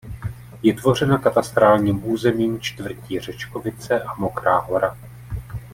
[0.63, 4.97] Je tvořena katastrálním územím čtvrtí Řečkovice a Mokrá Hora.